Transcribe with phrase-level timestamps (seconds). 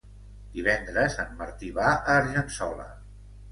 [0.55, 2.91] Divendres en Martí va a Argençola.